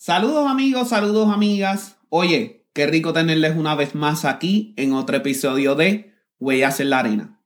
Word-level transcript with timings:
Saludos 0.00 0.46
amigos, 0.48 0.90
saludos 0.90 1.28
amigas. 1.28 1.96
Oye, 2.08 2.68
qué 2.72 2.86
rico 2.86 3.12
tenerles 3.12 3.56
una 3.56 3.74
vez 3.74 3.96
más 3.96 4.24
aquí 4.24 4.72
en 4.76 4.92
otro 4.92 5.16
episodio 5.16 5.74
de 5.74 6.14
Huellas 6.38 6.78
en 6.78 6.90
la 6.90 7.00
Arena. 7.00 7.42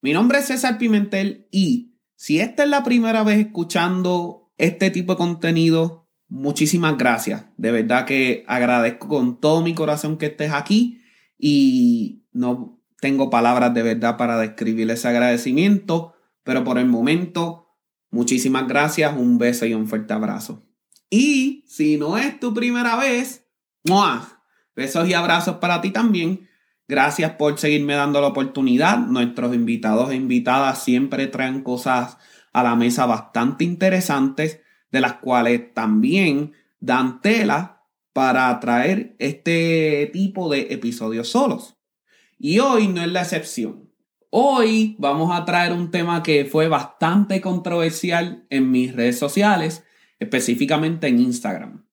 Mi 0.00 0.12
nombre 0.12 0.38
es 0.38 0.46
César 0.46 0.78
Pimentel 0.78 1.48
y 1.50 1.98
si 2.14 2.38
esta 2.38 2.62
es 2.62 2.68
la 2.68 2.84
primera 2.84 3.24
vez 3.24 3.40
escuchando 3.40 4.52
este 4.58 4.92
tipo 4.92 5.14
de 5.14 5.18
contenido, 5.18 6.08
muchísimas 6.28 6.96
gracias. 6.96 7.46
De 7.56 7.72
verdad 7.72 8.06
que 8.06 8.44
agradezco 8.46 9.08
con 9.08 9.40
todo 9.40 9.60
mi 9.60 9.74
corazón 9.74 10.18
que 10.18 10.26
estés 10.26 10.52
aquí 10.52 11.02
y 11.36 12.22
no 12.30 12.80
tengo 13.00 13.28
palabras 13.28 13.74
de 13.74 13.82
verdad 13.82 14.16
para 14.16 14.38
describir 14.38 14.88
ese 14.88 15.08
agradecimiento, 15.08 16.14
pero 16.44 16.62
por 16.62 16.78
el 16.78 16.86
momento 16.86 17.68
Muchísimas 18.10 18.66
gracias, 18.66 19.14
un 19.16 19.36
beso 19.36 19.66
y 19.66 19.74
un 19.74 19.86
fuerte 19.86 20.14
abrazo. 20.14 20.67
Y 21.10 21.64
si 21.66 21.96
no 21.96 22.18
es 22.18 22.38
tu 22.38 22.52
primera 22.52 22.96
vez, 22.96 23.46
¡mua! 23.84 24.42
besos 24.74 25.08
y 25.08 25.14
abrazos 25.14 25.56
para 25.56 25.80
ti 25.80 25.90
también. 25.90 26.48
Gracias 26.86 27.32
por 27.32 27.58
seguirme 27.58 27.94
dando 27.94 28.20
la 28.20 28.28
oportunidad. 28.28 28.98
Nuestros 28.98 29.54
invitados 29.54 30.10
e 30.10 30.14
invitadas 30.14 30.82
siempre 30.82 31.26
traen 31.26 31.62
cosas 31.62 32.16
a 32.52 32.62
la 32.62 32.76
mesa 32.76 33.04
bastante 33.04 33.64
interesantes, 33.64 34.60
de 34.90 35.00
las 35.00 35.14
cuales 35.14 35.74
también 35.74 36.52
dan 36.80 37.20
tela 37.20 37.82
para 38.12 38.58
traer 38.60 39.16
este 39.18 40.10
tipo 40.12 40.48
de 40.48 40.68
episodios 40.70 41.28
solos. 41.28 41.76
Y 42.38 42.60
hoy 42.60 42.88
no 42.88 43.02
es 43.02 43.08
la 43.08 43.22
excepción. 43.22 43.90
Hoy 44.30 44.94
vamos 44.98 45.36
a 45.36 45.44
traer 45.44 45.72
un 45.72 45.90
tema 45.90 46.22
que 46.22 46.44
fue 46.44 46.68
bastante 46.68 47.40
controversial 47.40 48.46
en 48.50 48.70
mis 48.70 48.94
redes 48.94 49.18
sociales, 49.18 49.84
específicamente 50.18 51.06
en 51.06 51.20
Instagram. 51.20 51.86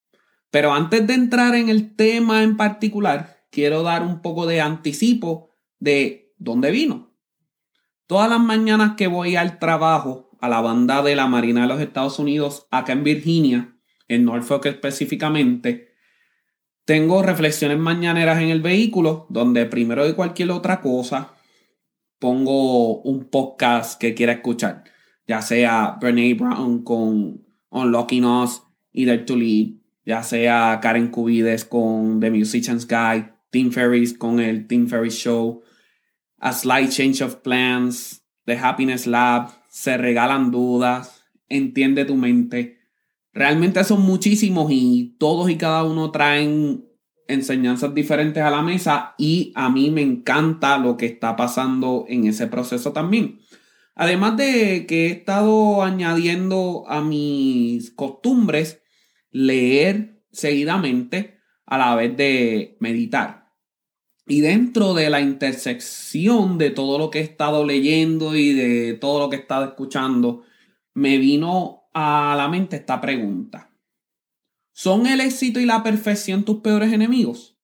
Pero 0.51 0.73
antes 0.73 1.05
de 1.05 1.13
entrar 1.13 1.55
en 1.55 1.69
el 1.69 1.95
tema 1.95 2.43
en 2.43 2.57
particular, 2.57 3.45
quiero 3.51 3.83
dar 3.83 4.03
un 4.03 4.21
poco 4.21 4.45
de 4.45 4.61
anticipo 4.61 5.49
de 5.79 6.33
dónde 6.37 6.71
vino. 6.71 7.13
Todas 8.07 8.29
las 8.29 8.39
mañanas 8.39 8.95
que 8.95 9.07
voy 9.07 9.35
al 9.35 9.59
trabajo, 9.59 10.29
a 10.39 10.49
la 10.49 10.61
banda 10.61 11.01
de 11.01 11.15
la 11.15 11.27
Marina 11.27 11.63
de 11.63 11.67
los 11.67 11.81
Estados 11.81 12.19
Unidos, 12.19 12.67
acá 12.71 12.93
en 12.93 13.03
Virginia, 13.03 13.75
en 14.07 14.25
Norfolk 14.25 14.65
específicamente, 14.67 15.95
tengo 16.85 17.23
reflexiones 17.23 17.79
mañaneras 17.79 18.39
en 18.41 18.49
el 18.49 18.61
vehículo, 18.61 19.25
donde 19.29 19.65
primero 19.65 20.05
de 20.05 20.13
cualquier 20.13 20.51
otra 20.51 20.81
cosa, 20.81 21.33
pongo 22.19 23.01
un 23.01 23.25
podcast 23.29 23.99
que 23.99 24.13
quiera 24.13 24.33
escuchar, 24.33 24.83
ya 25.27 25.41
sea 25.41 25.97
Brene 25.99 26.33
Brown 26.35 26.83
con 26.83 27.44
Unlocking 27.75 28.23
Us 28.23 28.63
y 28.93 29.05
to 29.05 29.35
Lead, 29.35 29.75
ya 30.05 30.23
sea 30.23 30.79
Karen 30.81 31.09
Cubides 31.09 31.65
con 31.65 32.21
The 32.21 32.31
Musician's 32.31 32.87
Guide, 32.87 33.33
Tim 33.51 33.71
Ferriss 33.71 34.17
con 34.17 34.39
el 34.39 34.67
Tim 34.67 34.87
Ferriss 34.87 35.15
Show, 35.15 35.61
A 36.39 36.53
Slight 36.53 36.89
Change 36.89 37.21
of 37.21 37.35
Plans, 37.35 38.23
The 38.45 38.57
Happiness 38.57 39.05
Lab, 39.05 39.49
Se 39.67 39.97
Regalan 39.97 40.51
Dudas, 40.51 41.23
Entiende 41.49 42.05
tu 42.05 42.15
Mente. 42.15 42.79
Realmente 43.33 43.83
son 43.83 44.01
muchísimos 44.01 44.71
y 44.71 45.15
todos 45.19 45.49
y 45.49 45.57
cada 45.57 45.83
uno 45.83 46.09
traen 46.11 46.85
enseñanzas 47.27 47.93
diferentes 47.93 48.41
a 48.41 48.49
la 48.49 48.61
mesa 48.61 49.13
y 49.17 49.51
a 49.55 49.69
mí 49.69 49.91
me 49.91 50.01
encanta 50.01 50.77
lo 50.77 50.95
que 50.95 51.07
está 51.07 51.35
pasando 51.35 52.05
en 52.07 52.27
ese 52.27 52.47
proceso 52.47 52.93
también. 52.93 53.39
Además 53.95 54.35
de 54.35 54.85
que 54.87 55.07
he 55.07 55.11
estado 55.11 55.81
añadiendo 55.81 56.83
a 56.87 57.01
mis 57.01 57.91
costumbres 57.91 58.81
leer 59.31 60.21
seguidamente 60.31 61.39
a 61.65 61.77
la 61.77 61.95
vez 61.95 62.15
de 62.17 62.77
meditar. 62.81 63.53
Y 64.27 64.41
dentro 64.41 64.93
de 64.93 65.09
la 65.09 65.21
intersección 65.21 66.57
de 66.57 66.71
todo 66.71 66.97
lo 66.97 67.09
que 67.09 67.19
he 67.19 67.23
estado 67.23 67.65
leyendo 67.65 68.35
y 68.35 68.53
de 68.53 68.93
todo 68.93 69.19
lo 69.19 69.29
que 69.29 69.37
he 69.37 69.39
estado 69.39 69.65
escuchando, 69.65 70.43
me 70.93 71.17
vino 71.17 71.83
a 71.93 72.33
la 72.35 72.49
mente 72.49 72.77
esta 72.77 72.99
pregunta. 72.99 73.71
¿Son 74.73 75.07
el 75.07 75.21
éxito 75.21 75.59
y 75.59 75.65
la 75.65 75.83
perfección 75.83 76.43
tus 76.43 76.59
peores 76.59 76.91
enemigos? 76.91 77.57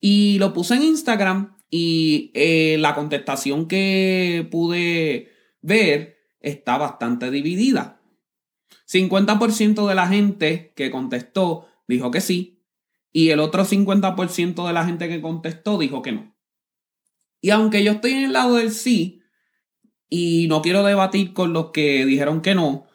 Y 0.00 0.38
lo 0.38 0.52
puse 0.52 0.74
en 0.74 0.82
Instagram 0.82 1.53
y 1.70 2.30
eh, 2.34 2.76
la 2.78 2.94
contestación 2.94 3.66
que 3.66 4.46
pude 4.50 5.32
ver 5.62 6.18
está 6.40 6.78
bastante 6.78 7.30
dividida. 7.30 8.00
50% 8.86 9.88
de 9.88 9.94
la 9.94 10.08
gente 10.08 10.72
que 10.76 10.90
contestó 10.90 11.68
dijo 11.86 12.10
que 12.10 12.20
sí 12.20 12.54
y 13.16 13.30
el 13.30 13.38
otro 13.38 13.64
50% 13.64 14.66
de 14.66 14.72
la 14.72 14.84
gente 14.84 15.08
que 15.08 15.22
contestó 15.22 15.78
dijo 15.78 16.02
que 16.02 16.12
no. 16.12 16.36
Y 17.40 17.50
aunque 17.50 17.84
yo 17.84 17.92
estoy 17.92 18.10
en 18.10 18.24
el 18.24 18.32
lado 18.32 18.56
del 18.56 18.72
sí 18.72 19.22
y 20.10 20.48
no 20.48 20.62
quiero 20.62 20.82
debatir 20.82 21.32
con 21.32 21.52
los 21.52 21.70
que 21.70 22.04
dijeron 22.06 22.42
que 22.42 22.56
no, 22.56 22.86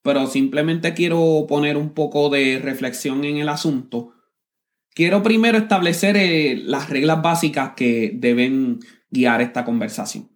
pero 0.00 0.26
simplemente 0.28 0.94
quiero 0.94 1.44
poner 1.46 1.76
un 1.76 1.90
poco 1.90 2.30
de 2.30 2.58
reflexión 2.58 3.24
en 3.24 3.36
el 3.36 3.50
asunto. 3.50 4.14
Quiero 4.96 5.22
primero 5.22 5.58
establecer 5.58 6.16
eh, 6.16 6.56
las 6.56 6.88
reglas 6.88 7.20
básicas 7.20 7.72
que 7.76 8.12
deben 8.14 8.78
guiar 9.10 9.42
esta 9.42 9.62
conversación. 9.62 10.30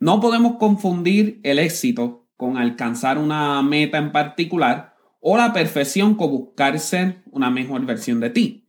No 0.00 0.18
podemos 0.18 0.56
confundir 0.56 1.38
el 1.44 1.60
éxito 1.60 2.28
con 2.36 2.58
alcanzar 2.58 3.18
una 3.18 3.62
meta 3.62 3.98
en 3.98 4.10
particular 4.10 4.96
o 5.20 5.36
la 5.36 5.52
perfección 5.52 6.16
con 6.16 6.32
buscar 6.32 6.80
ser 6.80 7.22
una 7.30 7.50
mejor 7.50 7.86
versión 7.86 8.18
de 8.18 8.30
ti. 8.30 8.68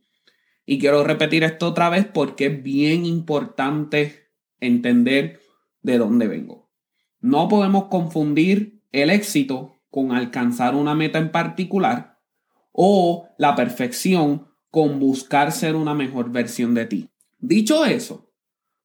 Y 0.64 0.78
quiero 0.78 1.04
repetir 1.04 1.44
esto 1.44 1.70
otra 1.70 1.90
vez 1.90 2.06
porque 2.06 2.46
es 2.46 2.62
bien 2.62 3.08
importante 3.08 4.30
entender 4.60 5.40
de 5.82 5.98
dónde 5.98 6.28
vengo. 6.28 6.70
No 7.20 7.48
podemos 7.48 7.86
confundir 7.86 8.84
el 8.92 9.10
éxito 9.10 9.76
con 9.90 10.12
alcanzar 10.12 10.76
una 10.76 10.94
meta 10.94 11.18
en 11.18 11.32
particular 11.32 12.20
o 12.72 13.28
la 13.40 13.56
perfección 13.56 14.53
con 14.74 15.00
buscar 15.00 15.52
ser 15.52 15.76
una 15.76 15.94
mejor 15.94 16.32
versión 16.32 16.74
de 16.74 16.88
ti. 16.88 17.08
Dicho 17.38 17.86
eso, 17.86 18.34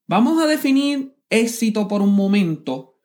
vamos 0.07 0.39
a 0.39 0.47
definir 0.47 1.17
éxito 1.31 1.89
por 1.89 2.03
un 2.03 2.13
momento 2.13 2.99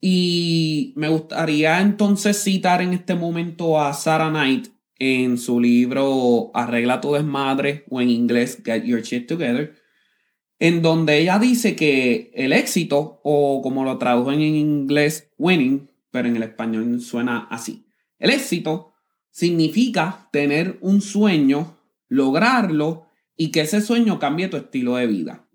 y 0.00 0.92
me 0.94 1.08
gustaría 1.08 1.80
entonces 1.80 2.40
citar 2.40 2.80
en 2.80 2.92
este 2.92 3.16
momento 3.16 3.80
a 3.80 3.92
Sarah 3.92 4.30
Knight 4.30 4.68
en 5.00 5.36
su 5.36 5.58
libro 5.58 6.52
Arregla 6.54 7.00
tu 7.00 7.14
desmadre 7.14 7.84
o 7.90 8.00
en 8.00 8.10
inglés 8.10 8.62
Get 8.64 8.84
Your 8.84 9.02
Shit 9.02 9.26
Together, 9.26 9.74
en 10.60 10.80
donde 10.80 11.18
ella 11.18 11.40
dice 11.40 11.74
que 11.74 12.30
el 12.34 12.52
éxito 12.52 13.20
o 13.24 13.62
como 13.62 13.82
lo 13.82 13.98
tradujo 13.98 14.30
en 14.30 14.42
inglés 14.42 15.32
winning 15.38 15.90
pero 16.12 16.28
en 16.28 16.36
el 16.36 16.44
español 16.44 17.00
suena 17.00 17.48
así. 17.50 17.84
El 18.20 18.30
éxito 18.30 18.92
significa 19.28 20.28
tener 20.30 20.78
un 20.82 21.00
sueño, 21.00 21.77
lograrlo 22.08 23.06
y 23.36 23.50
que 23.50 23.60
ese 23.60 23.80
sueño 23.80 24.18
cambie 24.18 24.48
tu 24.48 24.56
estilo 24.56 24.96
de 24.96 25.06
vida. 25.06 25.46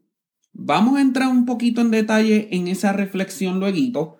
Vamos 0.53 0.97
a 0.97 1.01
entrar 1.01 1.29
un 1.29 1.45
poquito 1.45 1.81
en 1.81 1.91
detalle 1.91 2.50
en 2.51 2.67
esa 2.67 2.94
reflexión 2.94 3.59
luego, 3.59 4.19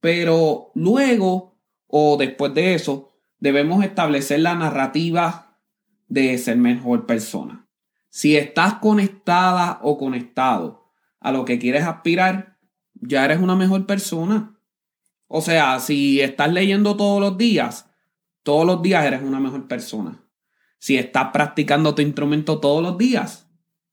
pero 0.00 0.72
luego 0.74 1.58
o 1.86 2.16
después 2.16 2.54
de 2.54 2.74
eso 2.74 3.12
debemos 3.38 3.84
establecer 3.84 4.40
la 4.40 4.54
narrativa 4.54 5.58
de 6.08 6.36
ser 6.38 6.56
mejor 6.56 7.06
persona. 7.06 7.68
Si 8.08 8.36
estás 8.36 8.74
conectada 8.74 9.78
o 9.82 9.98
conectado 9.98 10.90
a 11.20 11.32
lo 11.32 11.44
que 11.44 11.58
quieres 11.58 11.84
aspirar, 11.84 12.58
ya 12.94 13.24
eres 13.24 13.40
una 13.40 13.56
mejor 13.56 13.86
persona. 13.86 14.58
O 15.26 15.40
sea, 15.42 15.80
si 15.80 16.20
estás 16.20 16.52
leyendo 16.52 16.96
todos 16.96 17.20
los 17.20 17.36
días, 17.36 17.90
todos 18.42 18.66
los 18.66 18.82
días 18.82 19.04
eres 19.04 19.22
una 19.22 19.40
mejor 19.40 19.68
persona. 19.68 20.23
Si 20.84 20.98
estás 20.98 21.30
practicando 21.32 21.94
tu 21.94 22.02
instrumento 22.02 22.60
todos 22.60 22.82
los 22.82 22.98
días, 22.98 23.48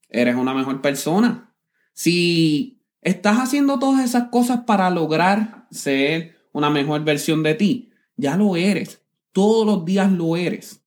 eres 0.10 0.36
una 0.36 0.54
mejor 0.54 0.82
persona. 0.82 1.56
Si 1.94 2.84
estás 3.00 3.38
haciendo 3.38 3.80
todas 3.80 4.04
esas 4.04 4.28
cosas 4.28 4.66
para 4.68 4.90
lograr 4.90 5.70
ser 5.72 6.36
una 6.52 6.70
mejor 6.70 7.06
versión 7.06 7.44
de 7.44 7.56
ti, 7.56 7.94
ya 8.18 8.36
lo 8.36 8.58
eres. 8.58 9.02
Todos 9.32 9.66
los 9.66 9.86
días 9.86 10.12
lo 10.12 10.36
eres. 10.36 10.84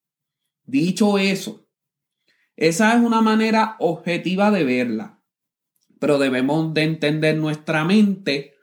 Dicho 0.67 1.17
eso, 1.17 1.67
esa 2.55 2.95
es 2.95 3.01
una 3.03 3.23
manera 3.23 3.77
objetiva 3.79 4.51
de 4.51 4.65
verla, 4.65 5.23
pero 6.01 6.19
debemos 6.19 6.75
de 6.75 6.83
entender 6.83 7.39
nuestra 7.39 7.83
mente 7.87 8.57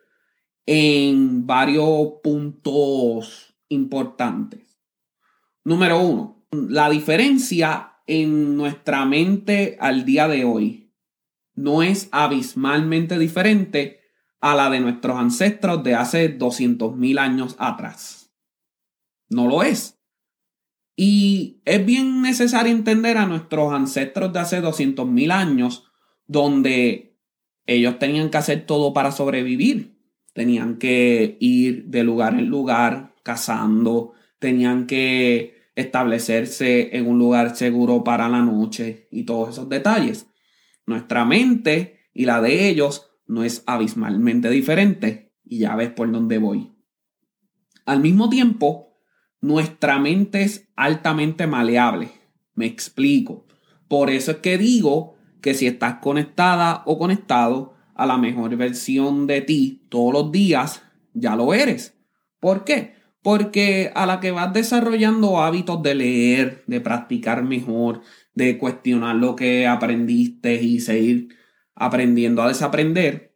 en 0.68 1.48
varios 1.48 2.20
puntos 2.22 3.56
importantes. 3.68 4.78
Número 5.64 6.00
uno, 6.00 6.41
la 6.52 6.90
diferencia 6.90 7.94
en 8.08 8.58
nuestra 8.58 9.06
mente 9.06 9.78
al 9.80 10.06
día 10.06 10.28
de 10.28 10.44
hoy 10.44 10.94
no 11.56 11.82
es 11.82 12.10
abismalmente 12.12 13.18
diferente 13.18 14.02
a 14.42 14.56
la 14.56 14.70
de 14.70 14.80
nuestros 14.80 15.18
ancestros 15.18 15.84
de 15.84 15.96
hace 15.96 16.38
200.000 16.38 17.20
años 17.20 17.56
atrás. 17.60 18.34
No 19.30 19.48
lo 19.48 19.64
es. 19.64 20.00
Y 20.96 21.62
es 21.66 21.86
bien 21.86 22.22
necesario 22.22 22.72
entender 22.72 23.18
a 23.18 23.28
nuestros 23.28 23.72
ancestros 23.72 24.34
de 24.34 24.40
hace 24.40 24.62
200.000 24.62 25.32
años, 25.32 25.86
donde 26.26 27.18
ellos 27.66 27.98
tenían 28.00 28.30
que 28.30 28.38
hacer 28.38 28.66
todo 28.66 28.94
para 28.94 29.12
sobrevivir. 29.12 29.98
Tenían 30.34 30.78
que 30.78 31.38
ir 31.40 31.86
de 31.86 32.04
lugar 32.04 32.34
en 32.34 32.48
lugar 32.48 33.16
cazando, 33.24 34.14
tenían 34.40 34.88
que 34.88 35.61
establecerse 35.82 36.96
en 36.96 37.08
un 37.08 37.20
lugar 37.20 37.56
seguro 37.56 38.04
para 38.04 38.30
la 38.30 38.42
noche 38.42 39.08
y 39.12 39.24
todos 39.24 39.50
esos 39.50 39.70
detalles. 39.70 40.28
Nuestra 40.86 41.26
mente 41.26 42.00
y 42.14 42.26
la 42.26 42.42
de 42.42 42.70
ellos 42.70 43.12
no 43.28 43.44
es 43.44 43.64
abismalmente 43.66 44.50
diferente 44.50 45.34
y 45.44 45.60
ya 45.60 45.76
ves 45.76 45.90
por 45.90 46.12
dónde 46.12 46.38
voy. 46.38 46.72
Al 47.86 48.00
mismo 48.00 48.30
tiempo, 48.30 48.98
nuestra 49.42 50.00
mente 50.00 50.44
es 50.44 50.70
altamente 50.76 51.48
maleable. 51.48 52.10
Me 52.54 52.66
explico. 52.66 53.48
Por 53.88 54.10
eso 54.10 54.32
es 54.32 54.38
que 54.38 54.58
digo 54.58 55.16
que 55.42 55.54
si 55.54 55.68
estás 55.68 55.96
conectada 55.96 56.84
o 56.86 56.98
conectado 56.98 57.74
a 57.96 58.06
la 58.06 58.18
mejor 58.18 58.56
versión 58.56 59.28
de 59.28 59.42
ti 59.42 59.86
todos 59.90 60.14
los 60.14 60.32
días, 60.32 60.84
ya 61.14 61.36
lo 61.36 61.54
eres. 61.54 61.98
¿Por 62.40 62.64
qué? 62.64 63.01
Porque 63.22 63.92
a 63.94 64.06
la 64.06 64.20
que 64.20 64.32
vas 64.32 64.52
desarrollando 64.52 65.42
hábitos 65.42 65.84
de 65.84 65.96
leer, 65.96 66.64
de 66.68 66.82
practicar 66.82 67.44
mejor, 67.44 68.02
de 68.34 68.58
cuestionar 68.58 69.16
lo 69.16 69.36
que 69.36 69.68
aprendiste 69.68 70.62
y 70.62 70.80
seguir 70.80 71.36
aprendiendo 71.76 72.42
a 72.42 72.48
desaprender, 72.48 73.36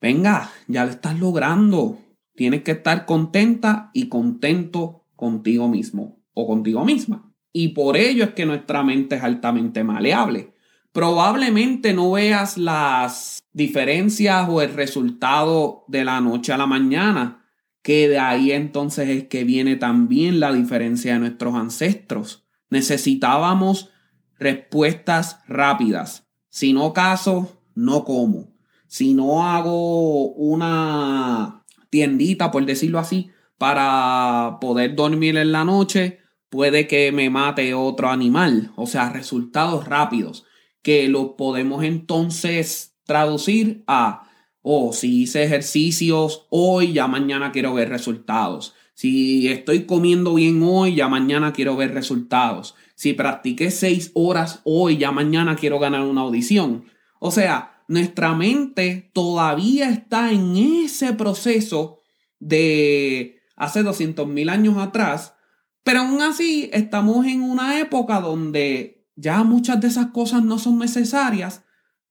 venga, 0.00 0.50
ya 0.66 0.84
lo 0.84 0.90
estás 0.90 1.18
logrando. 1.18 1.98
Tienes 2.34 2.62
que 2.62 2.72
estar 2.72 3.04
contenta 3.04 3.90
y 3.92 4.08
contento 4.08 5.04
contigo 5.16 5.68
mismo 5.68 6.22
o 6.34 6.46
contigo 6.46 6.84
misma. 6.84 7.32
Y 7.52 7.68
por 7.68 7.96
ello 7.96 8.24
es 8.24 8.30
que 8.30 8.46
nuestra 8.46 8.82
mente 8.82 9.16
es 9.16 9.22
altamente 9.22 9.84
maleable. 9.84 10.54
Probablemente 10.92 11.92
no 11.92 12.12
veas 12.12 12.58
las 12.58 13.42
diferencias 13.52 14.48
o 14.48 14.62
el 14.62 14.74
resultado 14.74 15.84
de 15.88 16.04
la 16.04 16.20
noche 16.20 16.52
a 16.52 16.58
la 16.58 16.66
mañana, 16.66 17.41
que 17.82 18.08
de 18.08 18.18
ahí 18.18 18.52
entonces 18.52 19.08
es 19.08 19.24
que 19.28 19.44
viene 19.44 19.76
también 19.76 20.40
la 20.40 20.52
diferencia 20.52 21.14
de 21.14 21.20
nuestros 21.20 21.54
ancestros. 21.54 22.44
Necesitábamos 22.70 23.90
respuestas 24.38 25.40
rápidas. 25.46 26.28
Si 26.48 26.72
no 26.72 26.92
caso, 26.92 27.60
no 27.74 28.04
como. 28.04 28.52
Si 28.86 29.14
no 29.14 29.46
hago 29.46 30.32
una 30.32 31.64
tiendita, 31.90 32.50
por 32.50 32.64
decirlo 32.66 32.98
así, 32.98 33.30
para 33.58 34.58
poder 34.60 34.94
dormir 34.94 35.36
en 35.36 35.52
la 35.52 35.64
noche, 35.64 36.20
puede 36.50 36.86
que 36.86 37.10
me 37.12 37.30
mate 37.30 37.74
otro 37.74 38.10
animal. 38.10 38.72
O 38.76 38.86
sea, 38.86 39.08
resultados 39.08 39.86
rápidos 39.86 40.44
que 40.82 41.08
lo 41.08 41.36
podemos 41.36 41.84
entonces 41.84 42.96
traducir 43.04 43.84
a, 43.86 44.28
oh, 44.62 44.92
si 44.92 45.22
hice 45.22 45.44
ejercicios 45.44 46.46
hoy, 46.50 46.92
ya 46.92 47.06
mañana 47.06 47.52
quiero 47.52 47.74
ver 47.74 47.88
resultados. 47.88 48.74
Si 48.94 49.48
estoy 49.48 49.84
comiendo 49.84 50.34
bien 50.34 50.62
hoy, 50.62 50.94
ya 50.94 51.08
mañana 51.08 51.52
quiero 51.52 51.76
ver 51.76 51.92
resultados. 51.92 52.74
Si 52.94 53.14
practiqué 53.14 53.70
seis 53.70 54.12
horas 54.14 54.60
hoy, 54.64 54.98
ya 54.98 55.10
mañana 55.10 55.56
quiero 55.56 55.78
ganar 55.78 56.02
una 56.02 56.20
audición. 56.20 56.84
O 57.18 57.30
sea, 57.30 57.82
nuestra 57.88 58.34
mente 58.34 59.10
todavía 59.12 59.90
está 59.90 60.30
en 60.32 60.56
ese 60.56 61.12
proceso 61.12 62.00
de 62.38 63.40
hace 63.56 63.82
200 63.82 64.26
mil 64.26 64.48
años 64.48 64.78
atrás, 64.78 65.34
pero 65.82 66.00
aún 66.00 66.22
así 66.22 66.70
estamos 66.72 67.26
en 67.26 67.42
una 67.42 67.80
época 67.80 68.20
donde 68.20 69.06
ya 69.16 69.42
muchas 69.44 69.80
de 69.80 69.88
esas 69.88 70.06
cosas 70.06 70.42
no 70.44 70.58
son 70.58 70.78
necesarias, 70.78 71.64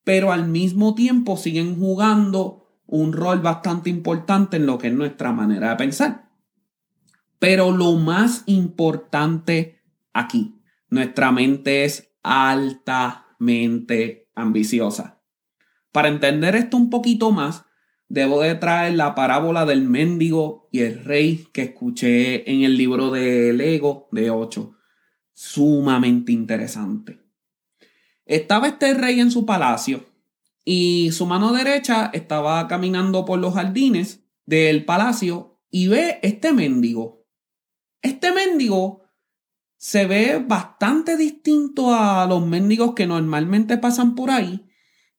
pero 0.04 0.32
al 0.32 0.48
mismo 0.48 0.96
tiempo 0.96 1.38
siguen 1.38 1.78
jugando 1.78 2.68
un 2.88 3.14
rol 3.14 3.40
bastante 3.40 3.90
importante 3.90 4.58
en 4.58 4.66
lo 4.66 4.78
que 4.78 4.88
es 4.88 4.94
nuestra 4.94 5.32
manera 5.32 5.70
de 5.70 5.76
pensar. 5.78 6.30
Pero 7.40 7.72
lo 7.72 7.94
más 7.94 8.44
importante 8.46 9.82
aquí, 10.14 10.60
nuestra 10.90 11.32
mente 11.32 11.86
es 11.86 12.12
altamente 12.22 14.30
ambiciosa. 14.36 15.22
Para 15.92 16.10
entender 16.10 16.56
esto 16.56 16.78
un 16.78 16.90
poquito 16.90 17.32
más, 17.32 17.66
debo 18.10 18.42
de 18.42 18.56
traer 18.56 18.96
la 18.96 19.16
parábola 19.16 19.66
del 19.66 19.84
mendigo 19.84 20.68
y 20.72 20.82
el 20.82 21.04
rey 21.04 21.48
que 21.54 21.64
escuché 21.64 22.50
en 22.52 22.64
el 22.64 22.78
libro 22.78 23.10
de 23.10 23.54
Lego 23.54 24.10
de 24.12 24.30
8. 24.30 24.76
Sumamente 25.34 26.34
interesante. 26.34 27.21
Estaba 28.32 28.70
este 28.70 28.94
rey 28.94 29.20
en 29.20 29.30
su 29.30 29.46
palacio 29.46 30.06
y 30.64 31.12
su 31.12 31.26
mano 31.26 31.52
derecha 31.52 32.10
estaba 32.14 32.66
caminando 32.70 33.26
por 33.26 33.40
los 33.40 33.56
jardines 33.56 34.24
del 34.46 34.86
palacio 34.86 35.60
y 35.70 35.90
ve 35.90 36.18
este 36.22 36.54
mendigo. 36.54 37.28
Este 38.02 38.32
mendigo 38.32 39.02
se 39.76 40.06
ve 40.06 40.42
bastante 40.48 41.18
distinto 41.18 41.94
a 41.94 42.26
los 42.26 42.48
mendigos 42.48 42.94
que 42.96 43.06
normalmente 43.06 43.78
pasan 43.78 44.16
por 44.16 44.32
ahí 44.32 44.66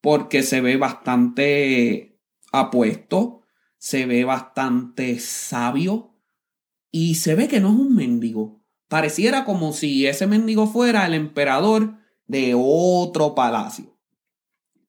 porque 0.01 0.41
se 0.41 0.61
ve 0.61 0.77
bastante 0.77 2.19
apuesto, 2.51 3.41
se 3.77 4.07
ve 4.07 4.25
bastante 4.25 5.19
sabio 5.19 6.19
y 6.89 7.13
se 7.13 7.35
ve 7.35 7.47
que 7.47 7.59
no 7.59 7.69
es 7.73 7.75
un 7.75 7.93
mendigo. 7.93 8.65
Pareciera 8.87 9.45
como 9.45 9.71
si 9.71 10.07
ese 10.07 10.25
mendigo 10.25 10.65
fuera 10.65 11.05
el 11.05 11.13
emperador 11.13 12.01
de 12.33 12.55
otro 12.57 13.35
palacio. 13.35 13.95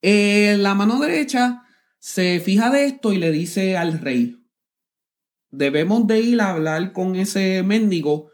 En 0.01 0.63
la 0.63 0.75
mano 0.75 0.99
derecha 0.99 1.63
se 1.99 2.41
fija 2.41 2.71
de 2.71 2.87
esto 2.87 3.13
y 3.13 3.19
le 3.19 3.33
dice 3.33 3.77
al 3.77 4.01
rey, 4.01 4.49
debemos 5.51 6.07
de 6.07 6.23
ir 6.23 6.41
a 6.41 6.53
hablar 6.53 6.95
con 6.95 7.17
ese 7.17 7.63
mendigo, 7.63 8.31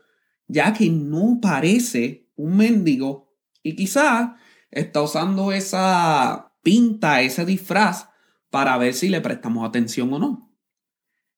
ya 0.46 0.72
que 0.72 0.90
no 0.90 1.40
parece 1.42 2.30
un 2.36 2.56
mendigo 2.56 3.34
y 3.64 3.74
quizá 3.74 4.36
está 4.70 5.02
usando 5.02 5.50
esa 5.50 6.54
pinta, 6.62 7.20
ese 7.20 7.44
disfraz 7.44 8.10
para 8.48 8.78
ver 8.78 8.94
si 8.94 9.08
le 9.08 9.20
prestamos 9.20 9.68
atención 9.68 10.12
o 10.12 10.20
no. 10.20 10.56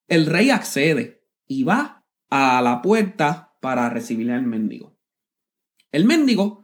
El 0.08 0.26
rey 0.26 0.50
accede 0.50 1.24
y 1.46 1.64
va 1.64 2.04
a 2.28 2.60
la 2.60 2.82
puerta 2.82 3.56
para 3.62 3.88
recibir 3.88 4.30
al 4.30 4.42
mendigo. 4.42 4.94
El 5.90 6.04
mendigo 6.04 6.61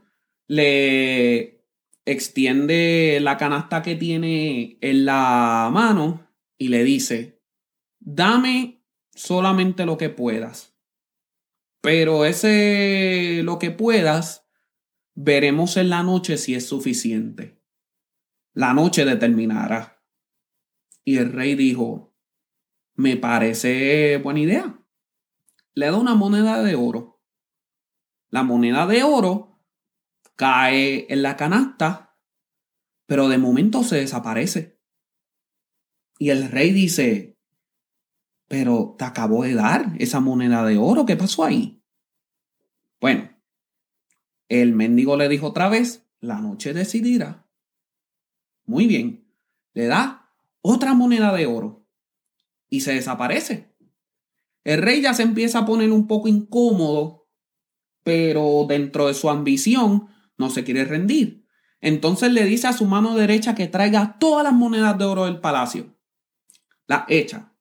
le 0.49 1.65
extiende 2.07 3.19
la 3.21 3.37
canasta 3.37 3.83
que 3.83 3.95
tiene 3.95 4.79
en 4.81 5.05
la 5.05 5.69
mano 5.73 6.27
y 6.57 6.69
le 6.69 6.83
dice, 6.83 7.43
dame 8.01 8.83
solamente 9.15 9.85
lo 9.85 9.99
que 9.99 10.09
puedas. 10.09 10.75
Pero 11.81 12.25
ese 12.25 13.43
lo 13.45 13.59
que 13.59 13.71
puedas, 13.71 14.49
veremos 15.15 15.77
en 15.77 15.91
la 15.91 16.03
noche 16.03 16.39
si 16.39 16.55
es 16.55 16.67
suficiente. 16.67 17.63
La 18.55 18.73
noche 18.73 19.05
determinará. 19.05 20.03
Y 21.05 21.19
el 21.19 21.33
rey 21.33 21.55
dijo, 21.55 22.17
me 22.95 23.17
parece 23.17 24.17
buena 24.17 24.41
idea. 24.41 24.83
Le 25.75 25.87
da 25.87 25.97
una 25.97 26.15
moneda 26.15 26.63
de 26.63 26.75
oro. 26.75 27.23
La 28.31 28.43
moneda 28.43 28.87
de 28.87 29.05
oro 29.05 29.48
cae 30.39 31.13
en 31.13 31.23
la 31.23 31.37
canasta, 31.37 32.17
pero 33.07 33.29
de 33.29 33.39
momento 33.39 33.83
se 33.83 33.97
desaparece. 33.97 34.81
Y 36.17 36.31
el 36.31 36.49
rey 36.49 36.71
dice, 36.71 37.37
pero 38.47 38.95
te 38.97 39.05
acabo 39.05 39.43
de 39.43 39.55
dar 39.55 39.95
esa 39.99 40.21
moneda 40.21 40.65
de 40.65 40.79
oro, 40.79 41.07
¿qué 41.07 41.17
pasó 41.17 41.45
ahí? 41.45 41.83
Bueno, 43.01 43.37
el 44.49 44.75
mendigo 44.75 45.17
le 45.17 45.29
dijo 45.29 45.49
otra 45.49 45.69
vez, 45.69 46.09
la 46.21 46.41
noche 46.41 46.73
decidirá. 46.73 47.51
Muy 48.65 48.87
bien, 48.87 49.29
le 49.73 49.87
da 49.87 50.31
otra 50.61 50.95
moneda 50.95 51.35
de 51.35 51.47
oro 51.47 51.85
y 52.69 52.83
se 52.83 52.95
desaparece. 52.95 53.75
El 54.63 54.83
rey 54.83 55.01
ya 55.01 55.15
se 55.15 55.25
empieza 55.25 55.61
a 55.61 55.67
poner 55.67 55.91
un 55.91 56.07
poco 56.07 56.29
incómodo, 56.29 57.29
pero 58.05 58.67
dentro 58.69 59.09
de 59.09 59.15
su 59.15 59.31
ambición 59.31 60.11
no 60.39 60.51
se 60.51 60.65
quiere 60.65 60.85
rendir. 60.85 61.47
Entonces 61.81 62.33
le 62.33 62.45
dice 62.45 62.67
a 62.67 62.73
su 62.73 62.87
mano 62.87 63.15
derecha 63.15 63.55
que 63.55 63.69
traiga 63.69 64.19
todas 64.19 64.45
las 64.45 64.53
monedas 64.53 64.97
de 64.99 65.05
oro 65.05 65.27
del 65.27 65.41
palacio. 65.41 65.95
Las 66.87 67.05
echa. 67.09 67.53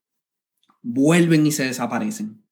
Vuelven 0.82 1.46
y 1.46 1.52
se 1.52 1.66
desaparecen. 1.66 2.46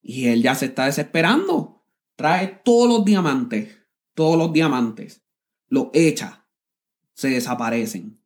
Y 0.00 0.26
él 0.26 0.42
ya 0.42 0.54
se 0.54 0.66
está 0.66 0.86
desesperando. 0.86 1.84
Trae 2.16 2.60
todos 2.64 2.88
los 2.88 3.04
diamantes. 3.04 3.78
Todos 4.14 4.38
los 4.38 4.52
diamantes. 4.52 5.22
Los 5.68 5.88
echa. 5.92 6.46
Se 7.14 7.30
desaparecen. 7.30 8.22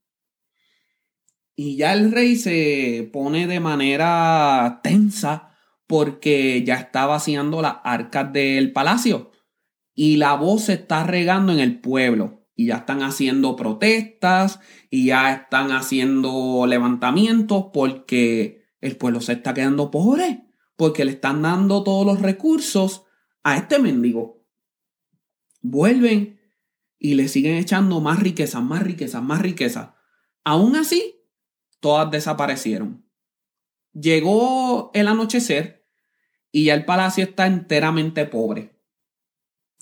Y 1.54 1.76
ya 1.76 1.94
el 1.94 2.12
rey 2.12 2.36
se 2.36 3.08
pone 3.12 3.46
de 3.46 3.60
manera 3.60 4.80
tensa 4.82 5.56
porque 5.86 6.62
ya 6.64 6.74
está 6.74 7.06
vaciando 7.06 7.62
las 7.62 7.76
arcas 7.82 8.32
del 8.32 8.72
palacio. 8.72 9.32
Y 9.96 10.18
la 10.18 10.34
voz 10.34 10.64
se 10.64 10.74
está 10.74 11.02
regando 11.02 11.52
en 11.52 11.58
el 11.58 11.80
pueblo. 11.80 12.46
Y 12.54 12.66
ya 12.66 12.76
están 12.76 13.02
haciendo 13.02 13.56
protestas 13.56 14.60
y 14.90 15.06
ya 15.06 15.32
están 15.32 15.72
haciendo 15.72 16.66
levantamientos 16.66 17.66
porque 17.72 18.64
el 18.80 18.96
pueblo 18.96 19.20
se 19.20 19.32
está 19.32 19.54
quedando 19.54 19.90
pobre. 19.90 20.44
Porque 20.76 21.04
le 21.04 21.12
están 21.12 21.42
dando 21.42 21.82
todos 21.82 22.06
los 22.06 22.20
recursos 22.20 23.04
a 23.42 23.56
este 23.56 23.78
mendigo. 23.78 24.46
Vuelven 25.62 26.38
y 26.98 27.14
le 27.14 27.28
siguen 27.28 27.56
echando 27.56 28.00
más 28.00 28.20
riquezas, 28.20 28.62
más 28.62 28.82
riquezas, 28.82 29.22
más 29.22 29.40
riquezas. 29.40 29.90
Aún 30.44 30.76
así, 30.76 31.22
todas 31.80 32.10
desaparecieron. 32.10 33.08
Llegó 33.92 34.90
el 34.92 35.08
anochecer 35.08 35.88
y 36.52 36.64
ya 36.64 36.74
el 36.74 36.84
palacio 36.84 37.24
está 37.24 37.46
enteramente 37.46 38.26
pobre. 38.26 38.75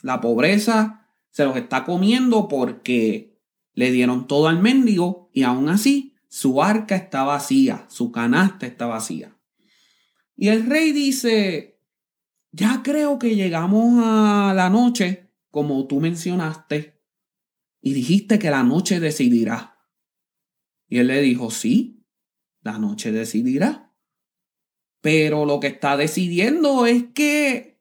La 0.03 0.21
pobreza 0.21 1.09
se 1.31 1.45
los 1.45 1.57
está 1.57 1.85
comiendo 1.85 2.49
porque 2.49 3.41
le 3.73 3.91
dieron 3.91 4.27
todo 4.27 4.49
al 4.49 4.61
mendigo 4.61 5.31
y 5.33 5.43
aún 5.43 5.69
así 5.69 6.15
su 6.29 6.63
arca 6.63 6.97
está 6.97 7.23
vacía, 7.23 7.87
su 7.89 8.11
canasta 8.11 8.67
está 8.67 8.87
vacía. 8.87 9.37
Y 10.37 10.49
el 10.49 10.67
rey 10.67 10.93
dice, 10.93 11.81
ya 12.51 12.83
creo 12.83 13.19
que 13.19 13.37
llegamos 13.37 14.03
a 14.05 14.53
la 14.55 14.69
noche, 14.69 15.31
como 15.51 15.87
tú 15.87 16.01
mencionaste, 16.01 17.01
y 17.81 17.95
dijiste 17.95 18.39
que 18.39 18.51
la 18.51 18.63
noche 18.63 18.99
decidirá. 18.99 19.79
Y 20.89 20.99
él 20.99 21.09
le 21.09 21.21
dijo, 21.21 21.51
sí, 21.51 22.05
la 22.63 22.79
noche 22.79 23.13
decidirá. 23.13 23.93
Pero 25.01 25.45
lo 25.45 25.61
que 25.61 25.67
está 25.69 25.97
decidiendo 25.97 26.87
es 26.87 27.05
que 27.15 27.74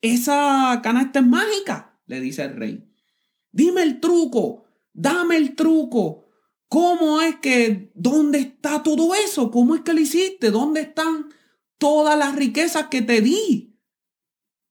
esa 0.00 0.80
canasta 0.82 1.20
es 1.20 1.26
mágica, 1.26 2.00
le 2.06 2.20
dice 2.20 2.44
el 2.44 2.56
rey. 2.56 2.90
Dime 3.52 3.82
el 3.82 4.00
truco, 4.00 4.64
dame 4.92 5.36
el 5.36 5.54
truco. 5.54 6.26
¿Cómo 6.68 7.20
es 7.20 7.36
que, 7.36 7.90
dónde 7.94 8.38
está 8.38 8.82
todo 8.82 9.14
eso? 9.14 9.50
¿Cómo 9.50 9.74
es 9.74 9.80
que 9.82 9.92
lo 9.92 10.00
hiciste? 10.00 10.50
¿Dónde 10.50 10.82
están 10.82 11.26
todas 11.78 12.16
las 12.18 12.36
riquezas 12.36 12.86
que 12.86 13.02
te 13.02 13.20
di? 13.20 13.76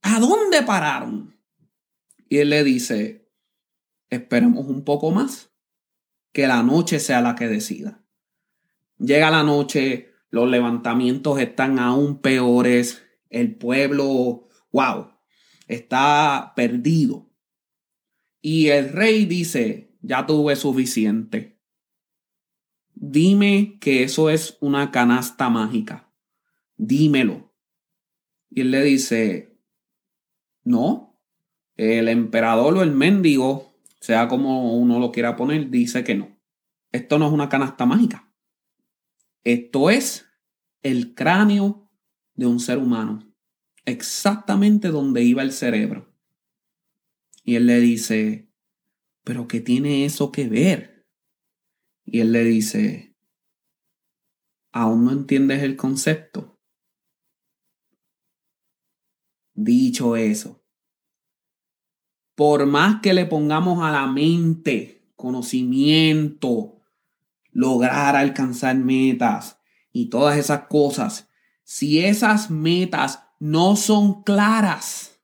¿A 0.01 0.19
dónde 0.19 0.63
pararon? 0.63 1.37
Y 2.29 2.37
él 2.37 2.51
le 2.51 2.63
dice, 2.63 3.29
esperemos 4.09 4.67
un 4.67 4.83
poco 4.83 5.11
más 5.11 5.51
que 6.31 6.47
la 6.47 6.63
noche 6.63 6.99
sea 6.99 7.21
la 7.21 7.35
que 7.35 7.47
decida. 7.47 8.05
Llega 8.97 9.31
la 9.31 9.43
noche, 9.43 10.13
los 10.29 10.49
levantamientos 10.49 11.39
están 11.39 11.79
aún 11.79 12.21
peores, 12.21 13.03
el 13.29 13.55
pueblo, 13.55 14.47
wow, 14.71 15.18
está 15.69 16.53
perdido. 16.55 17.29
Y 18.41 18.67
el 18.67 18.91
rey 18.91 19.25
dice, 19.25 19.95
ya 20.01 20.25
tuve 20.25 20.55
suficiente. 20.57 21.57
Dime 22.95 23.77
que 23.79 24.03
eso 24.03 24.29
es 24.29 24.57
una 24.59 24.91
canasta 24.91 25.49
mágica. 25.49 26.11
Dímelo. 26.75 27.53
Y 28.49 28.61
él 28.61 28.71
le 28.71 28.83
dice, 28.83 29.57
no, 30.63 31.21
el 31.77 32.09
emperador 32.09 32.77
o 32.77 32.81
el 32.81 32.91
mendigo 32.91 33.71
sea 34.01 34.27
como 34.27 34.75
uno 34.75 34.99
lo 34.99 35.11
quiera 35.11 35.35
poner, 35.35 35.69
dice 35.69 36.03
que 36.03 36.15
no. 36.15 36.35
Esto 36.91 37.19
no 37.19 37.27
es 37.27 37.31
una 37.31 37.47
canasta 37.47 37.85
mágica. 37.85 38.33
Esto 39.43 39.89
es 39.89 40.25
el 40.81 41.13
cráneo 41.13 41.89
de 42.33 42.47
un 42.47 42.59
ser 42.59 42.79
humano. 42.79 43.28
Exactamente 43.89 44.89
donde 44.89 45.23
iba 45.23 45.41
el 45.41 45.51
cerebro. 45.51 46.13
Y 47.43 47.55
él 47.55 47.65
le 47.65 47.79
dice, 47.79 48.47
pero 49.23 49.47
¿qué 49.47 49.61
tiene 49.61 50.05
eso 50.05 50.31
que 50.31 50.47
ver? 50.47 51.07
Y 52.05 52.19
él 52.19 52.31
le 52.31 52.43
dice, 52.43 53.15
¿aún 54.71 55.05
no 55.05 55.11
entiendes 55.11 55.63
el 55.63 55.75
concepto? 55.75 56.59
Dicho 59.55 60.15
eso, 60.15 60.63
por 62.35 62.67
más 62.67 63.01
que 63.01 63.15
le 63.15 63.25
pongamos 63.25 63.83
a 63.83 63.91
la 63.91 64.05
mente 64.05 65.11
conocimiento, 65.15 66.79
lograr 67.51 68.15
alcanzar 68.15 68.77
metas 68.77 69.59
y 69.91 70.11
todas 70.11 70.37
esas 70.37 70.67
cosas, 70.67 71.27
si 71.63 72.05
esas 72.05 72.51
metas 72.51 73.28
no 73.39 73.75
son 73.75 74.23
claras, 74.23 75.19